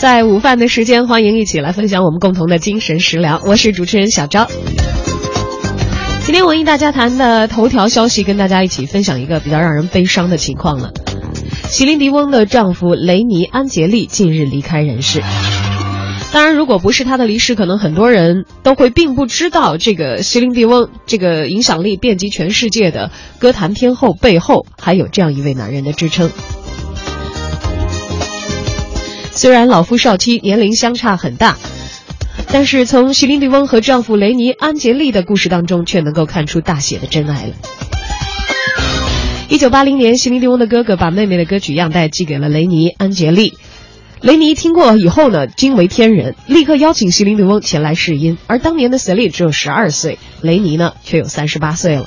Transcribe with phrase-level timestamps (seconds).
[0.00, 3.42] 在午饭的时间，欢迎一起来分享我们共同的精神食粮。
[3.44, 4.48] 我是主持人小昭。
[6.24, 10.90] 今天文艺大家谈的头条消息，跟大家一起分享一个比较让人悲伤的情况了。
[11.68, 15.22] 席琳迪翁的丈夫雷尼安杰利近日离开人世。
[16.32, 26.30] 当然，如果不是他的离世，可能很多人都会并不知道这个席琳迪翁这个影响力遍及全世界的歌坛天后背后还有这样一位男人的支撑。
[29.32, 31.56] 虽然老夫少妻，年龄相差很大，
[32.52, 37.52] 但是从席琳迪翁和丈夫雷尼安杰利的故事当中，却能够看出大写的真爱了。
[39.48, 43.54] 一九八零年，席琳迪翁的哥哥把妹妹的歌曲样带寄给了雷尼安杰利，
[44.20, 48.36] 雷尼听过以后呢，惊为天人，立刻邀请席琳迪翁前来试音。
[48.46, 52.06] 而当年的塞莉只有十二岁，雷尼呢却有三十八岁了。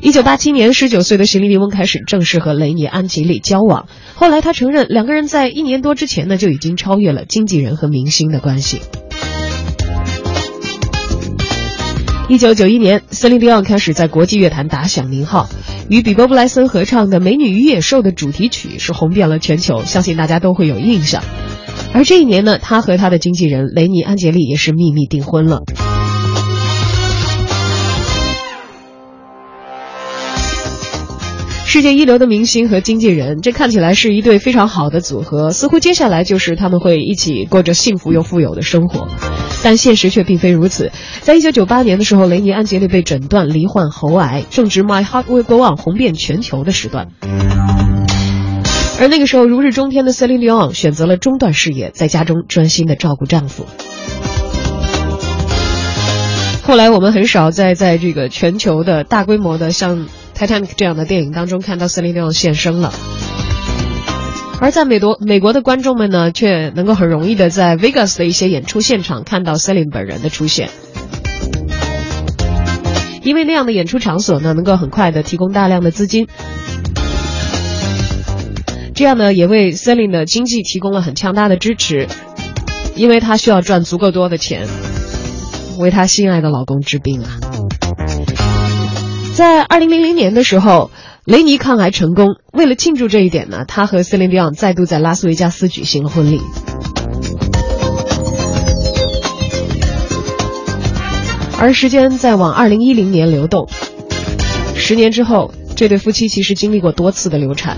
[0.00, 3.88] 一九八七年，十九岁的席琳迪翁开始正式和雷尼安吉利交往。
[4.14, 8.80] 后来他承认，两个人在一年多之前呢就已经超越了经纪人和明星的关系。
[12.28, 15.48] 一九九一年，森林迪奥开始在国际乐坛打响名号，
[15.88, 21.24] 与比伯·布莱森合唱的《美女与野兽》的主题曲是红遍了全球，相信大家都会有印象。
[21.92, 25.62] 而这一年呢，他和他的经纪人雷尼安杰利也是秘密订婚了。
[31.70, 39.06] 世界一流的明星和经纪人，这看起来是一对非常好的组合，似乎接下来就是他们会一起过着幸福又富有的生活，
[39.62, 40.90] 但现实却并非如此。
[41.20, 47.08] 在一九九八年的时候，雷尼安杰利被诊断罹患喉癌，正值《My Heart Will Go On》红遍全球的时段。
[48.98, 53.66] 而那个时候，如日中天的 Celine Dion 选择了中断事业，在家中专心的照顾丈夫。
[56.62, 60.06] 后来，我们很少再在这个全球的大规模的像。
[60.38, 62.92] Titanic 这样的电影当中看到 Celine Dion 现身了，
[64.60, 70.70] 而在美国美国的观众们呢，却能够很容易的在 Vegas 的一些演出现场看到 Celine 本人的出现，
[73.24, 76.28] 因为那样的演出场所呢，能够很快的提供大量的资金，
[78.94, 82.06] 这样呢，也为 Celine 的经济提供了很强大的支持，
[82.94, 84.68] 因为她需要赚足够多的钱，
[85.80, 87.57] 为她心爱的老公治病啊。
[89.38, 90.90] 在二零零零年的时候，
[91.24, 92.26] 雷尼抗癌成功。
[92.52, 96.40] 为了庆祝这一点呢，他和森林迪昂再度在拉斯维加斯举行了婚礼。
[101.56, 103.68] 而时间在往二零一零年流动，
[104.74, 107.76] 十年之后，这对夫妻其实经历过多次的流产。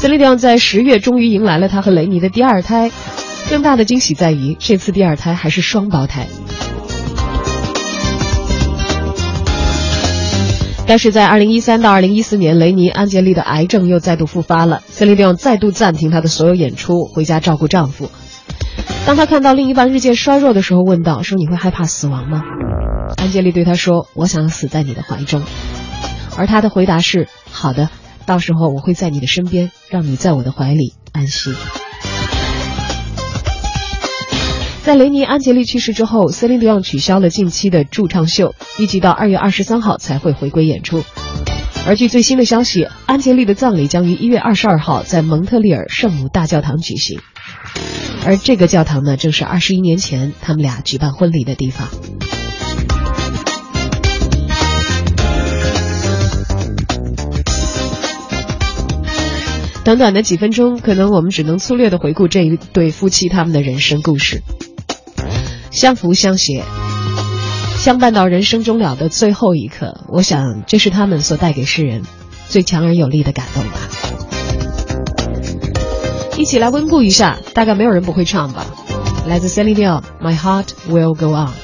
[0.00, 2.90] 森林迪昂在十月终于迎来了他和雷尼的第二胎，
[3.48, 6.26] 更大的惊喜在于这次第二胎还是双胞胎。
[10.86, 14.82] 但是在二零一三到二零一四年，雷尼安杰利的癌症又再度复发了。
[14.86, 18.10] 森林迪昂再度暂停她的所有演出，回家照顾丈夫。
[19.06, 22.42] 当她看到另一半日渐衰弱的时候，问道：“说你会害怕死亡吗？”
[23.16, 25.42] 安杰利对她说：“我想要死在你的怀中。”
[26.36, 27.88] 而他的回答是：“好的，
[28.26, 31.54] 到时候我会在你的身边，让你在我的怀里安息。”
[34.84, 41.02] 在雷尼安杰利去世之后，森林迪昂取消了近期的驻唱秀，预计到二月二十三号才会回归演出。
[41.86, 47.18] 而据最新的消息，安杰利的葬礼将于一月二十二号在蒙特利尔圣母大教堂举行，
[48.26, 51.88] 而这个教堂呢，正是二十一年前他们俩举办婚礼的地方。
[59.82, 64.42] 短短的几分钟，可能我们只能粗略的回顾这一对夫妻他们的人生故事。
[65.74, 66.62] 相扶相携，
[67.76, 72.02] 相伴到人生终了的最后一刻，我想这是他们所带给世人
[72.48, 73.80] 最强而有力的感动吧。
[76.38, 78.66] 一起来温故一下，大概没有人不会唱吧。
[79.26, 81.63] 来自 Celine Dion，My Heart Will Go On。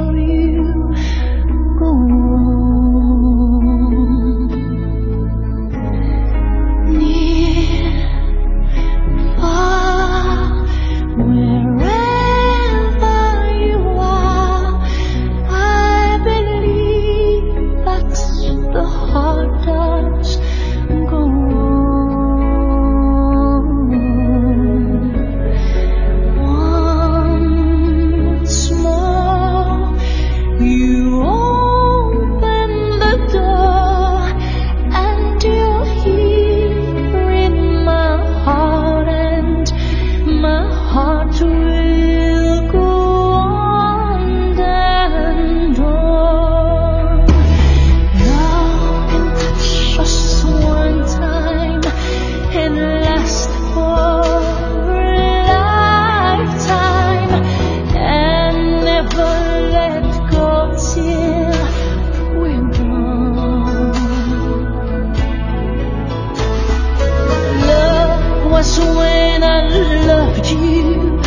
[70.07, 71.21] Loved you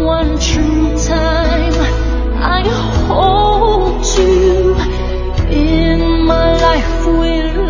[0.00, 1.72] one true time.
[2.40, 2.62] I
[3.06, 4.74] hold you
[5.50, 7.67] in my life will